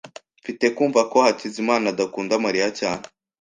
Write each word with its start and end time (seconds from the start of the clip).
Mfite 0.41 0.65
kumva 0.75 1.01
ko 1.11 1.17
Hakizimana 1.25 1.85
adakunda 1.93 2.33
Mariya 2.45 2.67
cyane. 2.79 3.03